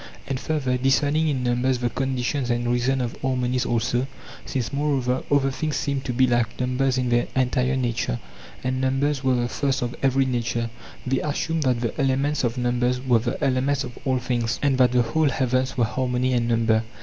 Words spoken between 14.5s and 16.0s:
and that the whole heavens were